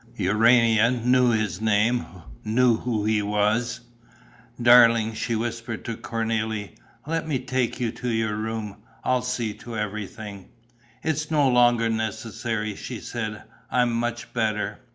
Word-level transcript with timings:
Urania 0.15 0.89
knew 0.89 1.29
his 1.29 1.61
name, 1.61 2.07
knew 2.43 2.77
who 2.77 3.05
he 3.05 3.21
was: 3.21 3.81
"Darling," 4.59 5.13
she 5.13 5.35
whispered 5.35 5.85
to 5.85 5.95
Cornélie, 5.95 6.75
"let 7.05 7.27
me 7.27 7.37
take 7.37 7.79
you 7.79 7.91
to 7.91 8.09
your 8.09 8.35
room. 8.35 8.77
I'll 9.03 9.21
see 9.21 9.53
to 9.59 9.77
everything." 9.77 10.49
"It's 11.03 11.29
no 11.29 11.47
longer 11.47 11.87
necessary," 11.87 12.75
she 12.75 12.99
said. 12.99 13.43
"I'm 13.69 13.91
much 13.93 14.33
better. 14.33 14.79